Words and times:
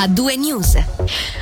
a 0.00 0.06
due 0.06 0.36
news. 0.36 0.76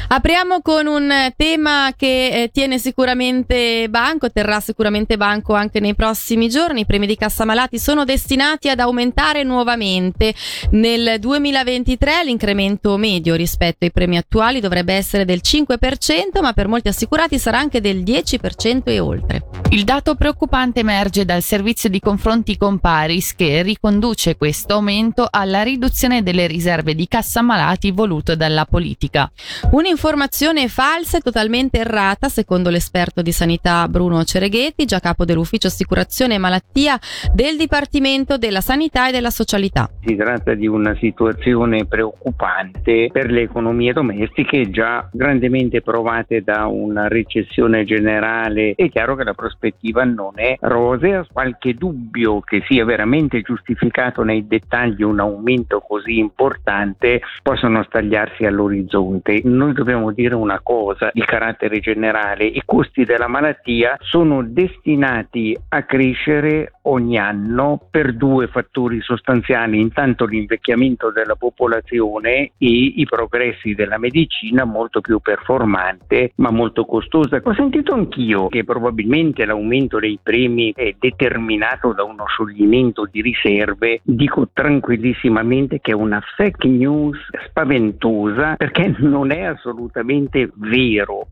Apriamo 0.08 0.62
con 0.62 0.86
un 0.86 1.32
tema 1.36 1.92
che 1.94 2.44
eh, 2.44 2.50
tiene 2.50 2.78
sicuramente 2.78 3.88
banco, 3.90 4.30
terrà 4.30 4.60
sicuramente 4.60 5.16
banco 5.16 5.52
anche 5.52 5.80
nei 5.80 5.94
prossimi 5.94 6.48
giorni. 6.48 6.82
I 6.82 6.86
premi 6.86 7.06
di 7.06 7.16
cassa 7.16 7.44
malati 7.44 7.78
sono 7.78 8.04
destinati 8.04 8.70
ad 8.70 8.78
aumentare 8.78 9.42
nuovamente. 9.42 10.32
Nel 10.70 11.18
2023 11.18 12.24
l'incremento 12.24 12.96
medio 12.96 13.34
rispetto 13.34 13.84
ai 13.84 13.90
premi 13.90 14.16
attuali 14.16 14.60
dovrebbe 14.60 14.94
essere 14.94 15.24
del 15.24 15.40
5%, 15.42 16.40
ma 16.40 16.52
per 16.52 16.68
molti 16.68 16.88
assicurati 16.88 17.38
sarà 17.38 17.58
anche 17.58 17.80
del 17.80 17.98
10% 17.98 18.82
e 18.84 19.00
oltre. 19.00 19.42
Il 19.70 19.82
dato 19.82 20.14
preoccupante 20.14 20.80
emerge 20.80 21.24
dal 21.24 21.42
servizio 21.42 21.88
di 21.88 21.98
confronti 21.98 22.56
con 22.56 22.78
Paris 22.78 23.34
che 23.34 23.62
riconduce 23.62 24.36
questo 24.36 24.74
aumento 24.74 25.26
alla 25.28 25.62
riduzione 25.64 26.22
delle 26.22 26.46
riserve 26.46 26.94
di 26.94 27.08
cassa 27.08 27.42
malati 27.42 27.90
voluto 27.90 28.36
dalla 28.46 28.64
politica. 28.64 29.30
Un'informazione 29.72 30.68
falsa 30.68 31.18
e 31.18 31.20
totalmente 31.20 31.78
errata, 31.78 32.28
secondo 32.28 32.70
l'esperto 32.70 33.22
di 33.22 33.32
sanità 33.32 33.86
Bruno 33.88 34.22
Cereghetti, 34.24 34.84
già 34.84 35.00
capo 35.00 35.24
dell'ufficio 35.24 35.66
assicurazione 35.66 36.34
e 36.34 36.38
malattia 36.38 36.98
del 37.32 37.56
Dipartimento 37.56 38.38
della 38.38 38.60
Sanità 38.60 39.08
e 39.08 39.12
della 39.12 39.30
Socialità. 39.30 39.90
Si 40.04 40.16
tratta 40.16 40.54
di 40.54 40.66
una 40.66 40.96
situazione 40.96 41.84
preoccupante 41.86 43.10
per 43.12 43.30
le 43.30 43.42
economie 43.42 43.92
domestiche 43.92 44.70
già 44.70 45.08
grandemente 45.12 45.82
provate 45.82 46.42
da 46.42 46.66
una 46.66 47.08
recessione 47.08 47.84
generale. 47.84 48.74
È 48.76 48.88
chiaro 48.88 49.16
che 49.16 49.24
la 49.24 49.34
prospettiva 49.34 50.04
non 50.04 50.32
è 50.36 50.56
rosea, 50.60 51.26
qualche 51.32 51.74
dubbio 51.74 52.40
che 52.40 52.62
sia 52.68 52.84
veramente 52.84 53.40
giustificato 53.42 54.22
nei 54.22 54.46
dettagli 54.46 55.02
un 55.02 55.20
aumento 55.20 55.80
così 55.80 56.18
importante 56.18 57.20
possono 57.42 57.82
stagliarsi 57.84 58.35
all'orizzonte. 58.44 59.40
Noi 59.44 59.72
dobbiamo 59.72 60.12
dire 60.12 60.34
una 60.34 60.60
cosa 60.62 61.10
di 61.12 61.22
carattere 61.22 61.78
generale, 61.80 62.44
i 62.44 62.62
costi 62.64 63.04
della 63.04 63.28
malattia 63.28 63.96
sono 64.00 64.42
destinati 64.42 65.56
a 65.68 65.82
crescere 65.84 66.72
ogni 66.82 67.18
anno 67.18 67.80
per 67.90 68.14
due 68.14 68.46
fattori 68.48 69.00
sostanziali, 69.00 69.80
intanto 69.80 70.24
l'invecchiamento 70.24 71.10
della 71.10 71.34
popolazione 71.34 72.52
e 72.58 72.92
i 72.96 73.06
progressi 73.08 73.74
della 73.74 73.98
medicina 73.98 74.64
molto 74.64 75.00
più 75.00 75.20
performante 75.20 76.32
ma 76.36 76.50
molto 76.50 76.84
costosa. 76.84 77.40
Ho 77.42 77.54
sentito 77.54 77.94
anch'io 77.94 78.48
che 78.48 78.64
probabilmente 78.64 79.44
l'aumento 79.44 79.98
dei 79.98 80.18
premi 80.22 80.72
è 80.74 80.94
determinato 80.98 81.92
da 81.92 82.04
uno 82.04 82.26
scioglimento 82.26 83.08
di 83.10 83.22
riserve, 83.22 84.00
dico 84.02 84.48
tranquillissimamente 84.52 85.80
che 85.80 85.92
è 85.92 85.94
una 85.94 86.20
fake 86.36 86.68
news 86.68 87.18
spaventosa 87.48 88.25
perché 88.56 88.94
non 88.98 89.30
è 89.30 89.42
assolutamente 89.42 90.50
vero. 90.54 91.28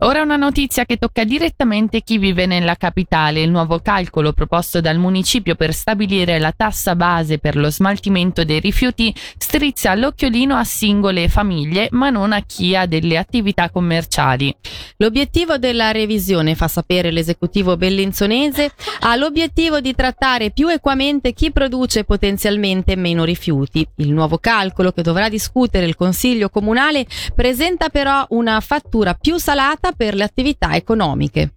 Ora 0.00 0.22
una 0.22 0.36
notizia 0.36 0.84
che 0.84 0.96
tocca 0.96 1.24
direttamente 1.24 2.02
chi 2.02 2.18
vive 2.18 2.46
nella 2.46 2.76
capitale. 2.76 3.42
Il 3.42 3.50
nuovo 3.50 3.80
calcolo 3.80 4.32
proposto 4.32 4.80
dal 4.80 4.96
municipio 4.96 5.56
per 5.56 5.74
stabilire 5.74 6.38
la 6.38 6.54
tassa 6.56 6.94
base 6.94 7.38
per 7.38 7.56
lo 7.56 7.68
smaltimento 7.68 8.44
dei 8.44 8.60
rifiuti 8.60 9.12
strizza 9.36 9.96
l'occhiolino 9.96 10.54
a 10.54 10.62
singole 10.62 11.28
famiglie, 11.28 11.88
ma 11.90 12.10
non 12.10 12.30
a 12.30 12.42
chi 12.42 12.76
ha 12.76 12.86
delle 12.86 13.18
attività 13.18 13.70
commerciali. 13.70 14.54
L'obiettivo 14.98 15.58
della 15.58 15.90
revisione, 15.90 16.54
fa 16.54 16.68
sapere 16.68 17.10
l'esecutivo 17.10 17.76
bellinzonese, 17.76 18.70
ha 19.00 19.16
l'obiettivo 19.16 19.80
di 19.80 19.96
trattare 19.96 20.52
più 20.52 20.68
equamente 20.68 21.32
chi 21.32 21.50
produce 21.50 22.04
potenzialmente 22.04 22.94
meno 22.94 23.24
rifiuti. 23.24 23.84
Il 23.96 24.12
nuovo 24.12 24.38
calcolo 24.38 24.92
che 24.92 25.02
dovrà 25.02 25.28
discutere 25.28 25.86
il 25.86 25.96
Consiglio 25.96 26.50
comunale 26.50 27.04
presenta 27.34 27.88
però 27.88 28.24
una 28.28 28.60
fattura 28.60 29.14
più 29.14 29.38
salata 29.38 29.86
per 29.92 30.14
le 30.14 30.24
attività 30.24 30.74
economiche. 30.74 31.52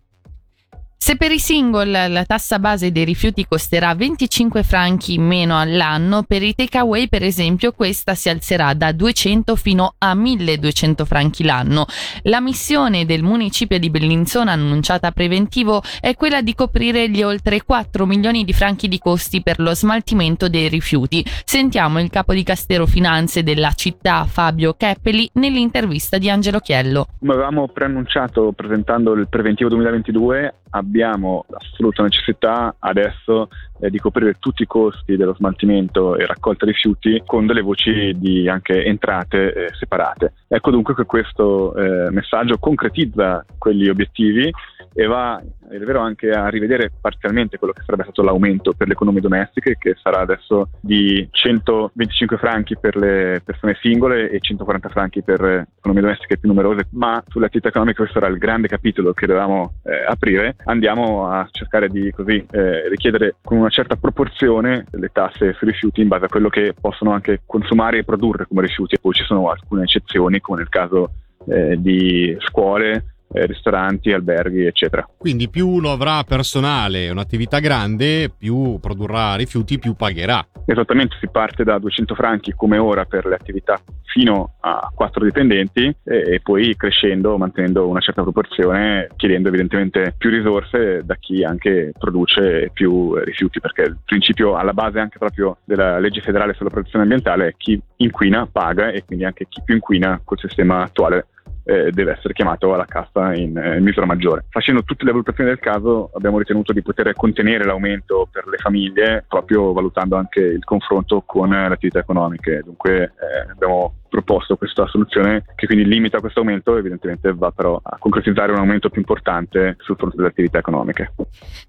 Se 1.04 1.16
per 1.16 1.32
i 1.32 1.40
single 1.40 2.10
la 2.10 2.26
tassa 2.26 2.60
base 2.60 2.92
dei 2.92 3.06
rifiuti 3.06 3.48
costerà 3.48 3.96
25 3.96 4.62
franchi 4.62 5.16
in 5.16 5.26
meno 5.26 5.60
all'anno, 5.60 6.22
per 6.22 6.44
i 6.44 6.54
takeaway 6.54 7.10
per 7.10 7.24
esempio 7.24 7.72
questa 7.72 8.14
si 8.14 8.30
alzerà 8.30 8.76
da 8.76 8.92
200 8.92 9.56
fino 9.56 9.96
a 9.98 10.14
1200 10.14 11.04
franchi 11.06 11.44
l'anno. 11.44 11.88
La 12.26 12.40
missione 12.40 13.06
del 13.06 13.24
municipio 13.24 13.80
di 13.80 13.90
Bellinzona 13.90 14.52
annunciata 14.52 15.08
a 15.08 15.12
preventivo 15.12 15.82
è 16.00 16.14
quella 16.14 16.44
di 16.44 16.54
coprire 16.54 17.10
gli 17.10 17.24
oltre 17.24 17.64
4 17.64 18.06
milioni 18.06 18.46
di 18.46 18.54
franchi 18.54 18.88
di 18.88 19.00
costi 19.00 19.42
per 19.42 19.60
lo 19.60 19.74
smaltimento 19.74 20.50
dei 20.50 20.70
rifiuti. 20.70 21.26
Sentiamo 21.44 22.00
il 22.00 22.12
capo 22.12 22.32
di 22.36 22.44
Castero 22.44 22.86
Finanze 22.86 23.42
della 23.42 23.72
città 23.72 24.26
Fabio 24.26 24.76
Keppeli 24.76 25.32
nell'intervista 25.34 26.20
di 26.20 26.30
Angelo 26.30 26.60
Chiello. 26.60 27.08
Come 27.18 27.34
avevamo 27.34 27.68
preannunciato 27.70 28.52
presentando 28.52 29.14
il 29.14 29.28
preventivo 29.28 29.70
2022 29.70 30.54
abbiamo 30.74 30.90
l'assoluta 30.92 32.04
necessità 32.04 32.76
adesso 32.80 33.50
eh, 33.80 33.90
di 33.90 33.98
coprire 33.98 34.36
tutti 34.40 34.64
i 34.64 34.68
costi 34.68 35.16
dello 35.16 35.34
smaltimento 35.34 36.16
e 36.18 36.26
raccolta 36.26 36.66
rifiuti 36.66 37.22
con 37.26 37.46
delle 37.46 37.62
voci 37.62 38.14
di 38.18 38.48
anche 38.48 38.84
entrate 38.84 39.54
eh, 39.54 39.68
separate. 39.78 40.34
Ecco 40.48 40.72
dunque 40.72 40.94
che 40.94 41.06
questo 41.06 41.74
eh, 41.76 42.12
messaggio 42.12 42.58
concretizza 42.58 43.46
quegli 43.58 43.90
obiettivi 43.90 44.52
e 44.94 45.06
va, 45.06 45.42
è 45.80 45.86
vero, 45.86 46.00
anche 46.00 46.30
a 46.32 46.48
rivedere 46.50 46.92
parzialmente 47.00 47.58
quello 47.58 47.74
che 47.74 47.84
sarebbe 47.84 48.04
stato 48.04 48.22
l'aumento 48.22 48.74
per 48.74 48.88
le 48.88 48.94
economie 48.94 49.22
domestiche, 49.22 49.78
che 49.78 49.96
sarà 50.02 50.20
adesso 50.20 50.70
di 50.80 51.28
125 51.32 52.38
franchi 52.38 52.78
per 52.78 52.96
le 52.96 53.42
persone 53.44 53.78
singole 53.80 54.30
e 54.30 54.40
140 54.40 54.90
franchi 54.90 55.22
per 55.22 55.42
le 55.42 55.68
economie 55.78 56.02
domestiche 56.02 56.38
più 56.38 56.50
numerose, 56.50 56.88
ma 56.92 57.24
sulle 57.28 57.46
attività 57.46 57.70
economiche 57.70 57.98
questo 57.98 58.18
era 58.18 58.28
il 58.28 58.38
grande 58.38 58.68
capitolo 58.68 59.14
che 59.14 59.28
dovevamo 59.28 59.76
eh, 59.84 60.04
aprire. 60.06 60.56
Andiamo 60.66 61.28
a 61.28 61.48
cercare 61.52 61.88
di 61.88 62.12
così 62.12 62.46
eh, 62.52 62.90
richiedere 62.90 63.36
con 63.42 63.58
una 63.58 63.70
certa 63.70 63.96
proporzione 63.96 64.86
le 64.92 65.10
tasse 65.12 65.54
sui 65.54 65.68
rifiuti 65.68 66.02
in 66.02 66.08
base 66.08 66.26
a 66.26 66.30
quello 66.30 66.50
che 66.50 66.74
possono 66.80 67.12
anche 67.12 67.42
consumare 67.46 68.00
e 68.00 68.04
produrre 68.04 68.46
come 68.48 68.62
rifiuti. 68.62 68.96
E 68.96 69.00
poi 69.00 69.14
ci 69.14 69.24
sono 69.24 69.50
alcune 69.50 69.84
eccezioni, 69.84 70.40
come 70.40 70.60
nel 70.60 70.70
caso 70.70 71.12
eh, 71.48 71.76
di 71.80 72.36
scuole 72.40 73.11
eh, 73.34 73.46
ristoranti, 73.46 74.12
alberghi, 74.12 74.66
eccetera. 74.66 75.08
Quindi 75.18 75.50
più 75.50 75.68
uno 75.68 75.92
avrà 75.92 76.24
personale, 76.24 77.10
un'attività 77.10 77.60
grande, 77.60 78.30
più 78.30 78.80
produrrà 78.80 79.36
rifiuti, 79.36 79.80
più 79.80 79.94
pagherà. 79.96 80.46
Esattamente, 80.66 81.16
si 81.20 81.28
parte 81.30 81.64
da 81.64 81.80
200 81.80 82.16
franchi 82.16 82.54
come 82.56 82.78
ora 82.78 83.06
per 83.06 83.26
le 83.26 83.36
attività 83.36 83.82
fino 84.06 84.56
a 84.60 84.92
4 84.94 85.24
dipendenti 85.24 85.84
e, 86.04 86.34
e 86.34 86.40
poi 86.44 86.76
crescendo, 86.76 87.38
mantenendo 87.38 87.88
una 87.88 88.02
certa 88.02 88.22
proporzione, 88.22 89.10
chiedendo 89.16 89.48
evidentemente 89.48 90.14
più 90.18 90.30
risorse 90.30 91.02
da 91.04 91.16
chi 91.16 91.44
anche 91.44 91.94
produce 91.98 92.70
più 92.74 93.16
rifiuti, 93.16 93.60
perché 93.60 93.84
il 93.84 93.98
principio 94.04 94.56
alla 94.56 94.74
base 94.74 95.00
anche 95.00 95.18
proprio 95.18 95.58
della 95.64 96.00
legge 96.00 96.22
federale 96.22 96.54
sulla 96.54 96.70
protezione 96.70 97.04
ambientale 97.04 97.48
è 97.48 97.54
chi 97.58 97.82
inquina 97.98 98.48
paga 98.52 98.90
e 98.90 99.04
quindi 99.06 99.26
anche 99.26 99.46
chi 99.48 99.62
più 99.64 99.76
inquina 99.76 100.20
col 100.24 100.40
sistema 100.40 100.84
attuale 100.84 101.28
eh, 101.64 101.92
deve 101.92 102.14
essere 102.14 102.34
chiamato 102.34 102.74
alla 102.74 102.86
cassa 102.86 103.34
in, 103.34 103.58
eh, 103.58 103.78
in, 103.78 103.84
misura 103.84 104.06
maggiore. 104.06 104.46
Facendo 104.50 104.84
tutte 104.84 105.06
le 105.06 105.12
valutazioni 105.12 105.50
del 105.50 105.60
caso 105.60 106.12
abbiamo 106.14 106.40
ritenuto 106.40 106.74
di 106.74 106.82
poter 106.82 107.14
contenere 107.14 107.64
l'aumento 107.64 108.28
per 108.32 108.48
le 108.48 108.58
famiglie 108.58 109.26
proprio 109.28 109.74
valutando 109.74 110.16
anche 110.16 110.40
il 110.40 110.64
confronto 110.64 111.24
con 111.26 111.50
le 111.50 111.66
attività 111.66 112.00
economiche. 112.00 112.62
Dunque 112.64 113.04
eh, 113.04 113.52
abbiamo 113.52 114.01
proposto 114.12 114.58
questa 114.58 114.86
soluzione 114.88 115.46
che 115.56 115.66
quindi 115.68 115.86
limita 115.86 116.20
questo 116.20 116.42
aumento, 116.42 116.76
evidentemente 116.76 117.34
va 117.34 117.52
però 117.52 117.80
a 117.82 117.96
concretizzare 117.98 118.52
un 118.52 118.58
aumento 118.58 118.90
più 118.90 119.00
importante 119.00 119.78
sul 119.80 119.96
fronte 119.96 120.18
delle 120.18 120.28
attività 120.28 120.58
economiche. 120.58 121.14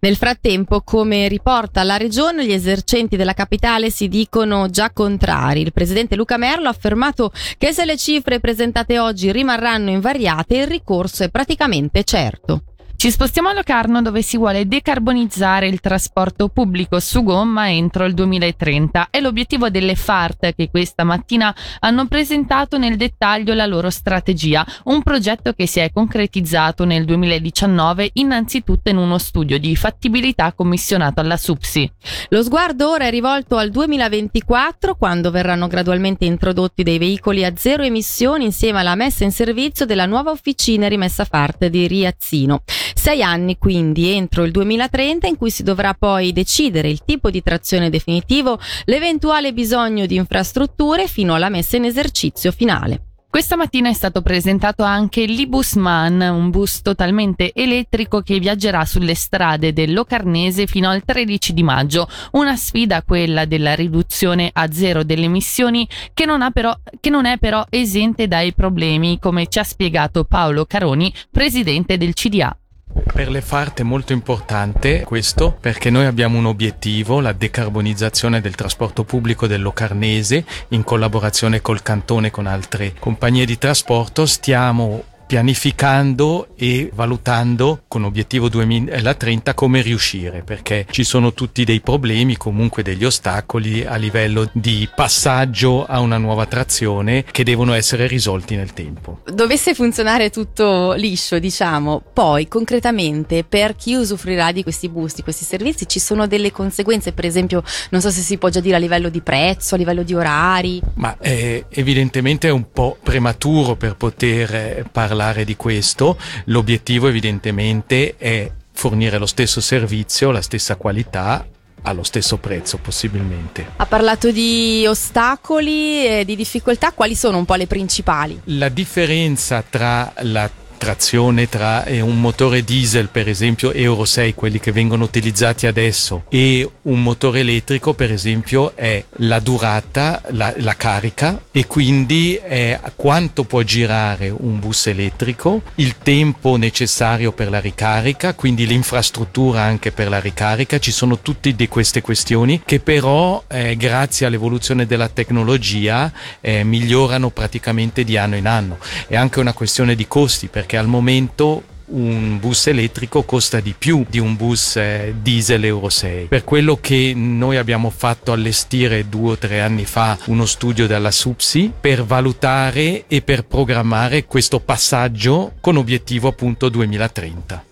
Nel 0.01 0.17
frattempo, 0.17 0.81
come 0.81 1.29
riporta 1.29 1.85
la 1.85 1.97
Regione, 1.97 2.45
gli 2.45 2.53
esercenti 2.53 3.17
della 3.17 3.33
capitale 3.33 3.91
si 3.91 4.09
dicono 4.09 4.69
già 4.69 4.91
contrari. 4.91 5.61
Il 5.61 5.73
presidente 5.73 6.17
Luca 6.17 6.37
Merlo 6.37 6.67
ha 6.67 6.71
affermato 6.71 7.31
che 7.59 7.73
se 7.73 7.85
le 7.85 7.97
cifre 7.97 8.41
presentate 8.41 8.99
oggi 8.99 9.31
rimarranno 9.31 9.91
invariate, 9.91 10.57
il 10.57 10.67
ricorso 10.67 11.23
è 11.23 11.31
praticamente 11.31 12.03
certo. 12.03 12.65
Ci 13.03 13.11
spostiamo 13.11 13.49
a 13.49 13.53
Locarno 13.53 14.01
dove 14.01 14.23
si 14.23 14.37
vuole 14.37 14.69
decarbonizzare 14.69 15.67
il 15.67 15.81
trasporto 15.81 16.47
pubblico 16.47 17.01
su 17.01 17.25
gomma 17.25 17.69
entro 17.69 18.05
il 18.05 18.15
2030. 18.15 19.09
È 19.11 19.19
l'obiettivo 19.19 19.71
delle 19.71 19.97
FART 19.97 20.55
che 20.55 20.71
questa 20.71 21.03
mattina 21.03 21.53
hanno 21.81 22.07
presentato 22.07 22.79
nel 22.79 22.97
dettaglio 22.97 23.55
la 23.55 23.67
loro 23.67 23.91
strategia, 23.91 24.65
un 24.85 25.03
progetto 25.03 25.53
che 25.53 25.67
si 25.67 25.81
è 25.81 25.91
concretizzato 25.91 26.85
nel 26.85 27.05
2019 27.05 28.11
innanzitutto 28.13 28.89
in 28.91 28.99
uno 28.99 29.19
studio 29.19 29.59
di 29.59 29.75
fattibilità 29.75 30.53
commissionato 30.53 31.19
alla 31.19 31.37
SUPSI. 31.37 31.91
Lo 32.29 32.45
sguardo 32.45 32.89
ora 32.89 33.07
è 33.07 33.11
rivolto 33.11 33.57
al 33.57 33.71
2024 33.71 34.95
quando 34.95 35.33
verranno 35.33 35.67
gradualmente 35.67 36.25
introdotti 36.25 36.85
dei 36.85 36.99
veicoli 36.99 37.45
a 37.45 37.53
zero 37.57 37.83
emissioni 37.83 38.45
insieme 38.45 38.79
alla 38.79 38.95
messa 38.95 39.25
in 39.25 39.33
servizio 39.33 39.87
della 39.87 40.07
nuova 40.07 40.31
officina 40.31 40.87
rimessa 40.87 41.25
FART 41.25 41.67
di 41.67 41.89
Riazzino. 41.89 42.63
Sei 42.95 43.23
anni 43.23 43.59
quindi 43.59 44.11
entro 44.11 44.45
il 44.45 44.51
2030 44.51 45.27
in 45.27 45.37
cui 45.37 45.51
si 45.51 45.63
dovrà 45.63 45.95
poi 45.95 46.33
decidere 46.33 46.89
il 46.89 47.05
tipo 47.05 47.31
di 47.31 47.43
trazione 47.43 47.91
definitivo, 47.91 48.59
l'eventuale 48.85 49.53
bisogno 49.53 50.07
di 50.07 50.17
infrastrutture 50.17 51.07
fino 51.07 51.35
alla 51.35 51.49
messa 51.49 51.77
in 51.77 51.85
esercizio 51.85 52.53
finale. 52.53 53.07
Questa 53.33 53.57
mattina 53.57 53.89
è 53.89 53.95
stato 53.95 54.21
presentato 54.21 54.83
anche 54.83 55.25
l'Ibus 55.25 55.77
Man, 55.77 56.21
un 56.21 56.51
bus 56.51 56.83
totalmente 56.83 57.53
elettrico 57.55 58.21
che 58.21 58.39
viaggerà 58.39 58.85
sulle 58.85 59.15
strade 59.15 59.73
del 59.73 59.95
Locarnese 59.95 60.67
fino 60.67 60.91
al 60.91 61.03
13 61.03 61.55
di 61.55 61.63
maggio. 61.63 62.07
Una 62.33 62.57
sfida 62.57 63.03
quella 63.03 63.47
della 63.47 63.75
riduzione 63.75 64.51
a 64.53 64.71
zero 64.71 65.03
delle 65.03 65.25
emissioni 65.25 65.89
che 66.13 66.27
non, 66.27 66.47
però, 66.53 66.79
che 67.01 67.09
non 67.09 67.25
è 67.25 67.39
però 67.39 67.65
esente 67.71 68.29
dai 68.29 68.53
problemi, 68.53 69.19
come 69.19 69.47
ci 69.47 69.59
ha 69.59 69.65
spiegato 69.65 70.25
Paolo 70.25 70.67
Caroni, 70.67 71.11
presidente 71.31 71.97
del 71.97 72.13
CDA. 72.13 72.55
Per 72.93 73.31
le 73.31 73.41
FART 73.41 73.81
è 73.81 73.83
molto 73.85 74.13
importante 74.13 75.03
questo 75.03 75.57
perché 75.59 75.91
noi 75.91 76.07
abbiamo 76.07 76.39
un 76.39 76.47
obiettivo, 76.47 77.21
la 77.21 77.33
decarbonizzazione 77.33 78.41
del 78.41 78.55
trasporto 78.55 79.05
pubblico 79.05 79.47
del 79.47 79.63
Locarnese 79.63 80.45
in 80.69 80.85
collaborazione 80.85 81.61
col 81.61 81.83
cantone 81.83 82.29
e 82.29 82.31
con 82.31 82.47
altre 82.47 82.95
compagnie 82.99 83.45
di 83.45 83.59
trasporto. 83.59 84.27
Stiamo 84.27 85.05
pianificando 85.33 86.49
e 86.57 86.91
valutando 86.93 87.85
con 87.89 88.05
obiettivo 88.05 88.51
2030 88.51 89.55
come 89.55 89.81
riuscire, 89.81 90.43
perché 90.43 90.85
ci 90.91 91.05
sono 91.05 91.33
tutti 91.33 91.65
dei 91.65 91.81
problemi, 91.81 92.37
comunque 92.37 92.83
degli 92.83 93.03
ostacoli 93.03 93.83
a 93.83 93.97
livello 93.97 94.51
di 94.53 94.87
passaggio 94.95 95.87
a 95.87 96.01
una 96.01 96.19
nuova 96.19 96.45
trazione 96.45 97.25
che 97.25 97.45
devono 97.45 97.73
essere 97.73 98.07
risolti 98.09 98.57
nel 98.57 98.75
tempo. 98.75 99.21
Dovesse 99.25 99.73
funzionare 99.73 100.29
tutto 100.29 100.93
liscio, 100.93 101.39
diciamo, 101.39 102.03
poi 102.13 102.47
concretamente 102.47 103.43
per 103.43 103.75
chi 103.75 103.95
usufruirà 103.95 104.53
di 104.53 104.63
questi 104.63 104.91
bus, 104.91 105.15
di 105.15 105.23
questi 105.23 105.47
servizi, 105.47 105.89
ci 105.89 105.99
sono 105.99 106.27
delle 106.27 106.53
conseguenze, 106.53 107.15
per 107.15 107.25
esempio, 107.25 107.63
non 107.89 108.03
so 108.03 108.11
se 108.11 108.21
si 108.21 108.37
può 108.37 108.51
già 108.51 108.61
dire 108.61 108.77
a 108.77 108.79
livello 108.79 109.09
di 109.09 109.23
prezzo, 109.23 109.77
a 109.77 109.79
livello 109.79 110.03
di 110.03 110.13
orari. 110.13 110.83
Ma 110.97 111.17
eh, 111.21 111.65
evidentemente 111.71 112.49
è 112.49 112.51
un 112.53 112.71
po' 112.71 112.99
prematuro 113.03 113.77
per 113.77 113.97
poter 113.97 114.55
eh, 114.55 114.85
parlare 114.93 115.21
parlare 115.23 115.45
di 115.45 115.55
questo, 115.55 116.19
l'obiettivo 116.47 117.07
evidentemente 117.07 118.17
è 118.17 118.51
fornire 118.73 119.19
lo 119.19 119.27
stesso 119.27 119.61
servizio, 119.61 120.33
la 120.33 120.43
stessa 120.43 120.75
qualità 120.75 121.47
allo 121.83 122.03
stesso 122.03 122.39
prezzo 122.39 122.79
possibilmente. 122.79 123.67
Ha 123.77 123.87
parlato 123.87 124.33
di 124.33 124.85
ostacoli 124.87 126.05
e 126.07 126.25
di 126.25 126.35
difficoltà, 126.35 126.91
quali 126.93 127.15
sono 127.15 127.39
un 127.39 127.45
po' 127.45 127.55
le 127.55 127.69
principali? 127.69 128.41
La 128.45 128.69
differenza 128.69 129.63
tra 129.69 130.13
la 130.23 130.51
trazione 130.83 131.49
tra 131.49 131.85
eh, 131.85 132.01
un 132.01 132.21
motore 132.21 132.65
diesel, 132.65 133.09
per 133.09 133.29
esempio 133.29 133.71
Euro 133.71 134.05
6, 134.05 134.35
quelli 134.35 134.59
che 134.59 134.73
vengono 134.73 135.05
utilizzati 135.05 135.69
adesso, 135.69 136.25
e 136.29 136.69
un 136.83 137.01
motore 137.01 137.39
elettrico, 137.39 137.95
per 137.95 138.11
esempio, 138.11 138.75
è 138.75 139.05
la 139.19 139.39
durata, 139.39 140.21
la, 140.31 140.53
la 140.57 140.75
carica 140.75 141.41
e 141.53 141.69
quindi 141.69 142.35
è 142.35 142.81
quanto 142.97 143.45
può 143.45 143.63
girare 143.63 144.29
un 144.29 144.59
bus 144.59 144.89
elettrico, 144.89 145.63
il 145.77 145.99
tempo 145.99 146.57
necessario 146.57 147.31
per 147.31 147.49
la 147.49 147.61
ricarica, 147.61 148.35
quindi 148.35 148.67
l'infrastruttura 148.67 149.61
anche 149.61 149.93
per 149.93 150.09
la 150.09 150.19
ricarica. 150.19 150.81
Ci 150.81 150.91
sono 150.91 151.21
tutte 151.21 151.55
queste 151.69 152.01
questioni 152.01 152.61
che 152.65 152.81
però, 152.81 153.45
eh, 153.47 153.77
grazie 153.77 154.27
all'evoluzione 154.27 154.85
della 154.87 155.09
tecnologia, 155.09 156.13
eh, 156.41 156.65
migliorano 156.65 157.31
praticamente 157.31 158.03
di 158.03 158.17
anno 158.17 158.35
in 158.35 158.49
anno. 158.49 158.79
È 159.07 159.15
anche 159.15 159.39
una 159.39 159.53
questione 159.53 159.95
di 159.95 160.09
costi 160.09 160.49
perché 160.49 160.71
perché 160.73 160.79
al 160.79 160.87
momento 160.87 161.65
un 161.85 162.39
bus 162.39 162.69
elettrico 162.69 163.25
costa 163.25 163.61
di 163.61 163.75
più 163.77 164.07
di 164.09 164.19
un 164.19 164.35
bus 164.35 164.77
eh, 164.77 165.15
diesel 165.21 165.65
Euro 165.65 165.91
6. 165.91 166.29
Per 166.29 166.45
quello 166.45 166.79
che 166.81 167.13
noi 167.15 167.59
abbiamo 167.59 167.91
fatto 167.91 168.33
allestire 168.33 169.07
due 169.11 169.33
o 169.33 169.37
tre 169.37 169.61
anni 169.61 169.85
fa 169.85 170.17
uno 170.27 170.47
studio 170.47 170.87
dalla 170.87 171.11
SUPSI 171.11 171.73
per 171.79 172.05
valutare 172.05 173.05
e 173.07 173.21
per 173.21 173.45
programmare 173.45 174.25
questo 174.25 174.61
passaggio 174.61 175.53
con 175.61 175.77
obiettivo 175.77 176.29
appunto 176.29 176.71
2030. 176.71 177.65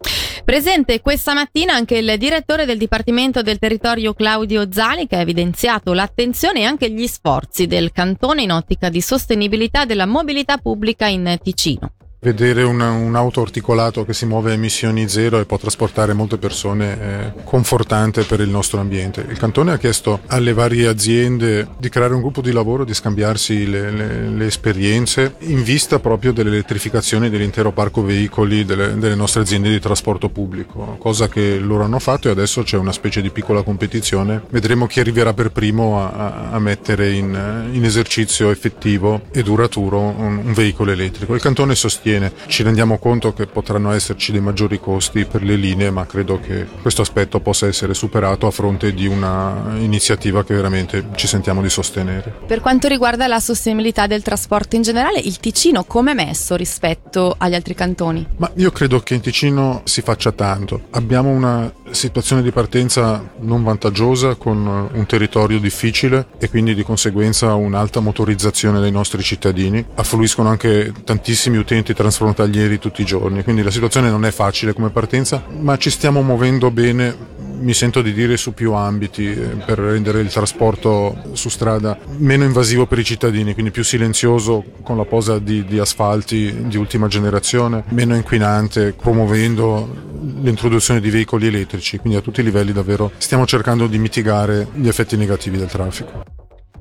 Presente 0.45 1.01
questa 1.01 1.33
mattina 1.33 1.73
anche 1.73 1.97
il 1.97 2.19
direttore 2.19 2.67
del 2.67 2.77
Dipartimento 2.77 3.41
del 3.41 3.59
Territorio 3.59 4.13
Claudio 4.13 4.71
Zali 4.71 5.07
che 5.07 5.17
ha 5.17 5.21
evidenziato 5.21 5.95
l'attenzione 5.95 6.61
e 6.61 6.65
anche 6.65 6.91
gli 6.91 7.07
sforzi 7.07 7.67
del 7.67 7.93
cantone 7.93 8.43
in 8.43 8.53
ottica 8.53 8.91
di 8.91 9.01
sostenibilità 9.01 9.87
della 9.87 10.07
mobilità 10.07 10.59
pubblica 10.59 11.07
in 11.07 11.39
Ticino. 11.43 11.93
Vedere 12.23 12.65
un, 12.65 12.81
un, 12.81 13.17
auto 13.17 13.41
articolato 13.41 14.05
che 14.05 14.13
si 14.13 14.27
muove 14.27 14.51
a 14.51 14.53
emissioni 14.53 15.09
zero 15.09 15.41
e 15.41 15.47
può 15.47 15.57
trasportare 15.57 16.13
molte 16.13 16.37
persone 16.37 17.01
è 17.01 17.33
confortante 17.45 18.25
per 18.25 18.41
il 18.41 18.51
nostro 18.51 18.79
ambiente. 18.79 19.25
Il 19.27 19.39
Cantone 19.39 19.73
ha 19.73 19.79
chiesto 19.79 20.21
alle 20.27 20.53
varie 20.53 20.87
aziende 20.87 21.67
di 21.79 21.89
creare 21.89 22.13
un 22.13 22.21
gruppo 22.21 22.43
di 22.43 22.53
lavoro, 22.53 22.85
di 22.85 22.93
scambiarsi 22.93 23.67
le, 23.67 23.91
le, 23.91 24.29
le 24.29 24.45
esperienze 24.45 25.37
in 25.39 25.63
vista 25.63 25.99
proprio 25.99 26.35
dell'elettrificazione 26.35 27.31
dell'intero 27.31 27.73
parco 27.73 28.03
veicoli 28.03 28.67
delle, 28.67 28.99
delle, 28.99 29.15
nostre 29.15 29.41
aziende 29.41 29.71
di 29.71 29.81
trasporto 29.81 30.29
pubblico, 30.29 30.97
cosa 30.99 31.27
che 31.27 31.59
loro 31.59 31.85
hanno 31.85 32.01
fatto 32.01 32.29
e 32.29 32.33
adesso 32.33 32.63
c'è 32.63 32.77
una 32.77 32.93
specie 32.93 33.23
di 33.23 33.31
piccola 33.31 33.63
competizione. 33.63 34.43
Vedremo 34.51 34.87
chi 34.87 35.01
arriverà 35.01 35.33
per 35.33 35.53
primo 35.53 36.07
a, 36.07 36.51
a 36.51 36.59
mettere 36.59 37.13
in, 37.13 37.71
in, 37.73 37.83
esercizio 37.83 38.51
effettivo 38.51 39.23
e 39.33 39.43
duraturo 39.43 40.01
un, 40.01 40.43
un 40.45 40.53
veicolo 40.53 40.91
elettrico. 40.91 41.35
Il 41.35 41.41
Cantone 41.41 41.75
sostiene 41.75 42.09
sostiene. 42.11 42.33
Ci 42.47 42.63
rendiamo 42.63 42.99
conto 42.99 43.33
che 43.33 43.47
potranno 43.47 43.93
esserci 43.93 44.33
dei 44.33 44.41
maggiori 44.41 44.81
costi 44.81 45.25
per 45.25 45.43
le 45.43 45.55
linee, 45.55 45.91
ma 45.91 46.07
credo 46.07 46.41
che 46.41 46.67
questo 46.81 47.03
aspetto 47.03 47.41
possa 47.41 47.67
essere 47.67 47.95
superato 47.95 48.47
a 48.47 48.51
fronte 48.51 48.93
di 48.93 49.07
una 49.07 49.75
iniziativa 49.79 50.45
che 50.45 50.55
veramente 50.55 51.07
ci 51.15 51.27
sentiamo 51.27 51.63
di 51.63 51.69
sostenere. 51.69 52.35
Per 52.47 52.61
quanto 52.61 52.89
riguarda 52.89 53.27
la 53.27 53.41
sostenibilità 53.41 54.07
del 54.07 54.23
trasporto 54.23 54.77
in 54.77 54.83
generale, 54.83 55.21
il 55.21 55.39
Ticino 55.39 55.85
come 55.85 56.13
è 56.13 56.15
messo 56.15 56.57
rispetto 56.57 57.35
agli 57.39 57.55
altri 57.55 57.75
cantoni? 57.75 58.27
Ma 58.37 58.51
io 58.57 58.71
credo 58.71 59.01
che 59.01 59.15
in 59.15 59.21
Ticino 59.21 59.83
si 59.85 60.03
faccia 60.03 60.33
tanto. 60.33 60.83
Abbiamo 60.91 61.31
una 61.31 61.73
situazione 61.91 62.43
di 62.43 62.51
partenza 62.51 63.33
non 63.41 63.63
vantaggiosa 63.63 64.35
con 64.35 64.89
un 64.93 65.07
territorio 65.07 65.59
difficile 65.59 66.27
e 66.39 66.49
quindi 66.49 66.75
di 66.75 66.83
conseguenza 66.83 67.55
un'alta 67.55 68.01
motorizzazione 68.01 68.81
dei 68.81 68.91
nostri 68.91 69.23
cittadini. 69.23 69.85
Affluiscono 69.95 70.49
anche 70.49 70.93
tantissimi 71.05 71.57
utenti 71.57 71.95
transfrontalieri 72.01 72.79
tutti 72.79 73.03
i 73.03 73.05
giorni, 73.05 73.43
quindi 73.43 73.63
la 73.63 73.71
situazione 73.71 74.09
non 74.09 74.25
è 74.25 74.31
facile 74.31 74.73
come 74.73 74.89
partenza, 74.89 75.45
ma 75.59 75.77
ci 75.77 75.91
stiamo 75.91 76.23
muovendo 76.23 76.71
bene 76.71 77.39
mi 77.61 77.75
sento 77.75 78.01
di 78.01 78.15
dire 78.15 78.39
su 78.39 78.55
più 78.55 78.73
ambiti 78.73 79.27
eh, 79.27 79.35
per 79.67 79.79
rendere 79.79 80.21
il 80.21 80.31
trasporto 80.31 81.15
su 81.33 81.51
strada 81.51 81.99
meno 82.17 82.45
invasivo 82.45 82.87
per 82.87 82.99
i 82.99 83.05
cittadini, 83.05 83.53
quindi 83.53 83.71
più 83.71 83.85
silenzioso 83.85 84.65
con 84.83 84.97
la 84.97 85.05
posa 85.05 85.39
di, 85.39 85.67
di 85.67 85.79
asfalti 85.79 86.69
di 86.69 86.79
ultima 86.79 87.07
generazione, 87.07 87.85
meno 87.89 88.15
inquinante, 88.15 88.95
promuovendo 88.95 90.09
l'introduzione 90.41 91.01
di 91.01 91.11
veicoli 91.11 91.49
elettrici, 91.49 91.99
quindi 91.99 92.19
a 92.19 92.23
tutti 92.23 92.41
i 92.41 92.45
livelli 92.45 92.73
davvero 92.73 93.13
stiamo 93.19 93.45
cercando 93.47 93.87
di 93.87 93.99
mitigare 93.99 94.69
gli 94.73 94.89
effetti 94.89 95.19
negativi 95.19 95.59
del 95.59 95.69
traffico. 95.69 96.30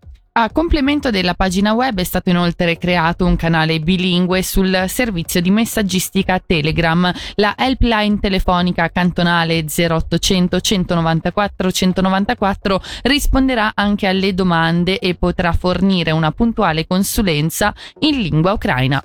A 0.42 0.50
complemento 0.52 1.10
della 1.10 1.34
pagina 1.34 1.74
web 1.74 2.00
è 2.00 2.04
stato 2.06 2.30
inoltre 2.30 2.78
creato 2.78 3.26
un 3.26 3.36
canale 3.36 3.82
bilingue 3.82 4.42
sul 4.42 4.86
servizio 4.88 5.42
di 5.42 5.52
messaggistica 5.52 6.40
Telegram. 6.40 7.12
La 7.36 7.56
helpline 7.58 8.20
telefonica 8.22 8.90
cantonale 8.90 9.66
0800 9.66 10.62
194 10.62 11.72
194 11.74 12.82
risponderà 13.04 13.74
anche 13.76 14.08
alle 14.08 14.34
domande 14.34 15.00
e 15.00 15.16
potrà 15.16 15.52
fornire 15.52 16.12
una 16.12 16.32
puntuale 16.32 16.88
consulenza 16.88 17.74
in 18.00 18.22
lingua 18.22 18.54
ucraina. 18.54 19.04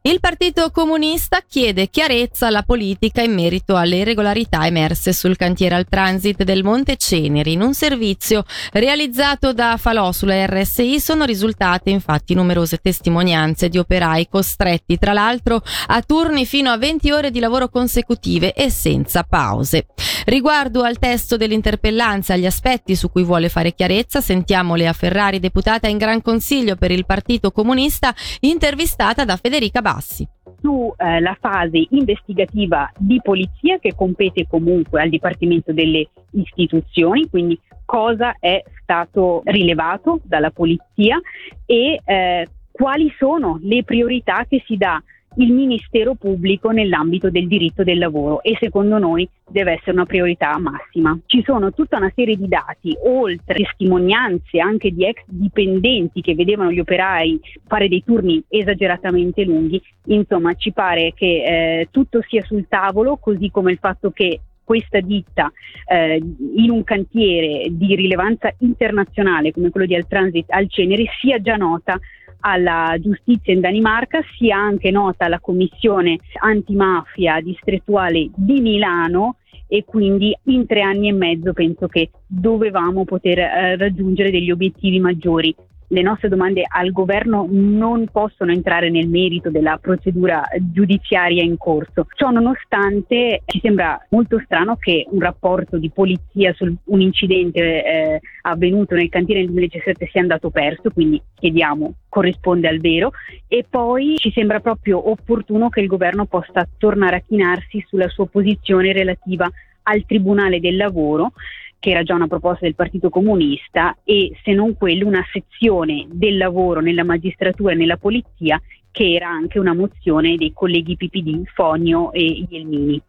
Il 0.00 0.20
Partito 0.20 0.70
Comunista 0.70 1.42
chiede 1.46 1.88
chiarezza 1.88 2.46
alla 2.46 2.62
politica 2.62 3.20
in 3.20 3.34
merito 3.34 3.76
alle 3.76 3.96
irregolarità 3.96 4.64
emerse 4.64 5.12
sul 5.12 5.36
cantiere 5.36 5.74
al 5.74 5.88
transit 5.88 6.44
del 6.44 6.62
Monte 6.62 6.96
Ceneri. 6.96 7.54
In 7.54 7.62
un 7.62 7.74
servizio 7.74 8.44
realizzato 8.72 9.52
da 9.52 9.76
Falò 9.76 10.12
sulla 10.12 10.46
RSI 10.46 11.00
sono 11.00 11.24
risultate 11.24 11.90
infatti 11.90 12.34
numerose 12.34 12.76
testimonianze 12.76 13.68
di 13.68 13.76
operai 13.76 14.28
costretti 14.28 14.98
tra 14.98 15.12
l'altro 15.12 15.60
a 15.88 16.00
turni 16.00 16.46
fino 16.46 16.70
a 16.70 16.78
20 16.78 17.10
ore 17.10 17.30
di 17.32 17.40
lavoro 17.40 17.68
consecutive 17.68 18.54
e 18.54 18.70
senza 18.70 19.24
pause. 19.24 19.86
Riguardo 20.26 20.82
al 20.82 20.98
testo 20.98 21.36
dell'interpellanza 21.36 22.34
agli 22.34 22.46
aspetti 22.46 22.94
su 22.94 23.10
cui 23.10 23.24
vuole 23.24 23.48
fare 23.48 23.74
chiarezza, 23.74 24.20
sentiamo 24.20 24.76
Lea 24.76 24.92
Ferrari, 24.92 25.40
deputata 25.40 25.88
in 25.88 25.98
Gran 25.98 26.22
Consiglio 26.22 26.76
per 26.76 26.92
il 26.92 27.04
Partito 27.04 27.50
Comunista, 27.50 28.14
intervistata 28.40 29.24
da 29.24 29.36
Federica 29.36 29.82
Bassi? 29.92 30.28
Sulla 30.60 31.32
eh, 31.32 31.36
fase 31.40 31.86
investigativa 31.90 32.90
di 32.98 33.20
polizia 33.22 33.78
che 33.78 33.94
compete 33.94 34.46
comunque 34.46 35.00
al 35.00 35.08
Dipartimento 35.08 35.72
delle 35.72 36.10
istituzioni, 36.32 37.28
quindi 37.30 37.58
cosa 37.86 38.36
è 38.38 38.62
stato 38.82 39.40
rilevato 39.44 40.20
dalla 40.24 40.50
polizia 40.50 41.18
e 41.64 42.00
eh, 42.04 42.48
quali 42.70 43.10
sono 43.16 43.58
le 43.62 43.82
priorità 43.82 44.44
che 44.46 44.62
si 44.66 44.76
dà 44.76 45.02
il 45.38 45.52
Ministero 45.52 46.14
Pubblico 46.14 46.70
nell'ambito 46.70 47.30
del 47.30 47.46
diritto 47.46 47.82
del 47.82 47.98
lavoro 47.98 48.42
e 48.42 48.56
secondo 48.60 48.98
noi 48.98 49.28
deve 49.48 49.72
essere 49.72 49.92
una 49.92 50.04
priorità 50.04 50.58
massima. 50.58 51.18
Ci 51.26 51.42
sono 51.44 51.72
tutta 51.72 51.96
una 51.96 52.12
serie 52.14 52.36
di 52.36 52.48
dati, 52.48 52.96
oltre 53.04 53.54
testimonianze 53.54 54.58
anche 54.60 54.90
di 54.90 55.06
ex 55.06 55.22
dipendenti 55.26 56.20
che 56.20 56.34
vedevano 56.34 56.72
gli 56.72 56.80
operai 56.80 57.40
fare 57.66 57.88
dei 57.88 58.02
turni 58.04 58.42
esageratamente 58.48 59.44
lunghi, 59.44 59.80
insomma 60.06 60.54
ci 60.54 60.72
pare 60.72 61.12
che 61.14 61.26
eh, 61.26 61.88
tutto 61.90 62.20
sia 62.26 62.42
sul 62.42 62.66
tavolo, 62.68 63.16
così 63.16 63.50
come 63.50 63.72
il 63.72 63.78
fatto 63.78 64.10
che 64.10 64.40
questa 64.64 65.00
ditta 65.00 65.50
eh, 65.86 66.20
in 66.56 66.70
un 66.70 66.84
cantiere 66.84 67.68
di 67.70 67.94
rilevanza 67.94 68.52
internazionale 68.58 69.50
come 69.50 69.70
quello 69.70 69.86
di 69.86 69.94
Altransit 69.94 70.50
al 70.50 70.68
Cenere 70.68 71.06
sia 71.18 71.40
già 71.40 71.56
nota 71.56 71.98
alla 72.40 72.96
giustizia 73.00 73.52
in 73.52 73.60
Danimarca, 73.60 74.20
sia 74.36 74.56
anche 74.56 74.90
nota 74.90 75.24
alla 75.24 75.40
commissione 75.40 76.18
antimafia 76.40 77.40
distrettuale 77.40 78.30
di 78.34 78.60
Milano 78.60 79.36
e 79.66 79.84
quindi 79.84 80.36
in 80.44 80.66
tre 80.66 80.80
anni 80.80 81.08
e 81.08 81.12
mezzo 81.12 81.52
penso 81.52 81.88
che 81.88 82.10
dovevamo 82.26 83.04
poter 83.04 83.38
eh, 83.38 83.76
raggiungere 83.76 84.30
degli 84.30 84.50
obiettivi 84.50 84.98
maggiori 84.98 85.54
le 85.88 86.02
nostre 86.02 86.28
domande 86.28 86.64
al 86.66 86.90
governo 86.92 87.46
non 87.50 88.06
possono 88.10 88.52
entrare 88.52 88.90
nel 88.90 89.08
merito 89.08 89.50
della 89.50 89.78
procedura 89.80 90.42
giudiziaria 90.58 91.42
in 91.42 91.56
corso. 91.56 92.06
Ciò 92.14 92.30
nonostante 92.30 93.42
ci 93.46 93.60
sembra 93.62 93.98
molto 94.10 94.40
strano 94.44 94.76
che 94.76 95.06
un 95.10 95.20
rapporto 95.20 95.78
di 95.78 95.90
polizia 95.90 96.52
su 96.52 96.72
un 96.84 97.00
incidente 97.00 97.60
eh, 97.84 98.20
avvenuto 98.42 98.94
nel 98.94 99.08
cantiere 99.08 99.40
nel 99.40 99.50
2017 99.50 100.08
sia 100.10 100.20
andato 100.20 100.50
perso, 100.50 100.90
quindi 100.90 101.20
chiediamo 101.34 101.94
corrisponde 102.08 102.68
al 102.68 102.78
vero 102.78 103.12
e 103.46 103.64
poi 103.68 104.16
ci 104.16 104.30
sembra 104.32 104.60
proprio 104.60 105.10
opportuno 105.10 105.68
che 105.68 105.80
il 105.80 105.86
governo 105.86 106.26
possa 106.26 106.66
tornare 106.78 107.16
a 107.16 107.22
chinarsi 107.26 107.84
sulla 107.86 108.08
sua 108.08 108.26
posizione 108.26 108.92
relativa 108.92 109.48
al 109.82 110.04
Tribunale 110.06 110.60
del 110.60 110.76
Lavoro 110.76 111.32
che 111.78 111.90
era 111.90 112.02
già 112.02 112.14
una 112.14 112.26
proposta 112.26 112.64
del 112.64 112.74
Partito 112.74 113.08
Comunista, 113.08 113.96
e 114.04 114.32
se 114.42 114.52
non 114.52 114.76
quello 114.76 115.06
una 115.06 115.24
sezione 115.32 116.06
del 116.10 116.36
lavoro 116.36 116.80
nella 116.80 117.04
magistratura 117.04 117.72
e 117.72 117.76
nella 117.76 117.96
polizia, 117.96 118.60
che 118.90 119.14
era 119.14 119.28
anche 119.28 119.58
una 119.58 119.74
mozione 119.74 120.36
dei 120.36 120.52
colleghi 120.52 120.96
PPD 120.96 121.44
Fonio 121.54 122.12
e 122.12 122.46
Ielmini. 122.48 123.00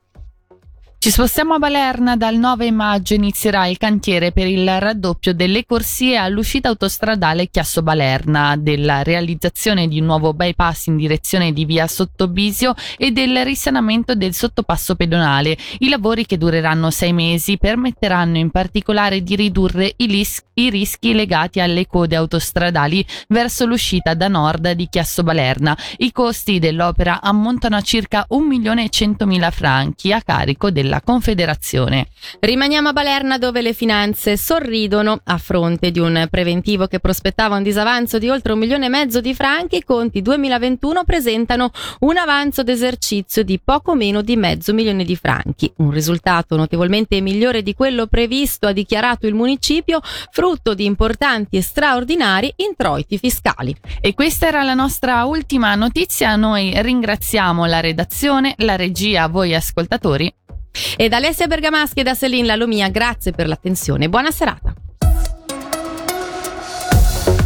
Ci 1.01 1.12
spostiamo 1.12 1.53
a 1.53 1.60
Balerna, 1.60 2.18
dal 2.18 2.36
9 2.36 2.72
maggio 2.72 3.13
inizierà 3.13 3.68
il 3.68 3.77
cantiere 3.77 4.34
per 4.34 4.48
il 4.48 4.68
raddoppio 4.68 5.34
delle 5.34 5.65
corsie 5.65 6.18
all'uscita 6.18 6.68
autostradale 6.68 7.48
Chiasso 7.48 7.82
Balerna, 7.82 8.58
della 8.58 9.01
realizzazione 9.01 9.88
di 9.88 10.01
un 10.01 10.08
nuovo 10.08 10.34
bypass 10.34 10.88
in 10.88 10.98
direzione 10.98 11.53
di 11.53 11.63
via 11.63 11.88
Sottobisio 11.88 12.74
e 12.98 13.12
del 13.12 13.46
risanamento 13.46 14.13
del 14.13 14.34
sottopasso 14.34 14.96
pedonale. 14.96 15.58
I 15.77 15.88
lavori 15.88 16.25
che 16.25 16.38
dureranno 16.38 16.91
sei 16.91 17.13
mesi 17.13 17.58
permetteranno 17.58 18.36
in 18.36 18.50
particolare 18.50 19.24
di 19.24 19.38
ridurre 19.38 19.94
i, 19.96 20.08
lis- 20.08 20.44
i 20.56 20.70
rischi 20.70 21.13
legati 21.13 21.62
alle 21.62 21.88
code 21.88 22.18
autostradali 22.18 23.06
verso 23.29 23.65
l'uscita 23.65 24.15
da 24.15 24.27
nord 24.27 24.72
di 24.72 24.89
Chiasso 24.89 25.24
Balerna. 25.24 25.77
I 26.00 26.12
costi 26.12 26.60
dell'opera 26.60 27.22
ammontano 27.22 27.77
a 27.77 27.82
circa 27.82 28.27
1.100.000 28.29 29.50
franchi 29.50 30.12
a 30.12 30.22
carico 30.22 30.70
del 30.70 30.88
della 30.89 31.01
Confederazione. 31.01 32.08
Rimaniamo 32.39 32.89
a 32.89 32.93
Balerna 32.93 33.38
dove 33.38 33.62
le 33.62 33.74
finanze 33.74 34.36
sorridono 34.36 35.22
a 35.24 35.38
fronte 35.38 35.91
di 35.91 36.00
un 36.00 36.27
preventivo 36.31 36.88
che 36.88 37.00
prospettava 37.00 37.58
un 37.58 37.63
disavanzo 37.63 38.17
di 38.17 38.27
oltre 38.27 38.53
un 38.53 38.60
milione 38.60 38.88
e 38.88 38.89
mezzo 38.89 39.22
di 39.22 39.36
franchi. 39.36 39.77
I 39.77 39.84
conti 39.84 40.24
2021 40.24 41.03
presentano 41.03 41.69
un 42.00 42.17
avanzo 42.17 42.63
d'esercizio 42.63 43.43
di 43.43 43.62
poco 43.63 43.93
meno 43.93 44.24
di 44.24 44.36
mezzo 44.36 44.74
milione 44.74 45.05
di 45.05 45.15
franchi, 45.15 45.72
un 45.77 45.91
risultato 45.91 46.55
notevolmente 46.55 47.22
migliore 47.22 47.62
di 47.62 47.75
quello 47.75 48.08
previsto, 48.08 48.65
ha 48.65 48.72
dichiarato 48.72 49.27
il 49.27 49.36
municipio, 49.36 50.01
frutto 50.31 50.74
di 50.74 50.86
importanti 50.86 51.58
e 51.58 51.62
straordinari 51.62 52.51
introiti 52.55 53.19
fiscali. 53.19 53.75
E 54.01 54.15
questa 54.15 54.48
era 54.48 54.63
la 54.63 54.74
nostra 54.74 55.25
ultima 55.25 55.75
notizia. 55.75 56.36
Noi 56.36 56.74
ringraziamo 56.75 57.65
la 57.65 57.79
redazione, 57.79 58.55
la 58.58 58.75
regia, 58.75 59.27
voi 59.27 59.53
ascoltatori 59.53 60.34
e 60.95 61.09
da 61.09 61.17
Alessia 61.17 61.48
Bergamaschi 61.48 62.00
e 62.00 62.03
da 62.03 62.15
Celine 62.15 62.48
Lalomia, 62.48 62.89
grazie 62.89 63.31
per 63.31 63.48
l'attenzione. 63.48 64.09
Buona 64.09 64.31
serata. 64.31 64.74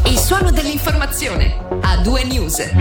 Il 0.06 0.18
suono 0.18 0.52
dell'informazione 0.52 1.56
a 1.82 1.98
due 1.98 2.24
news. 2.24 2.74